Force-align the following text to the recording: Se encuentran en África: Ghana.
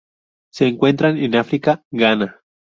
Se 0.51 0.65
encuentran 0.65 1.19
en 1.19 1.35
África: 1.35 1.83
Ghana. 1.91 2.41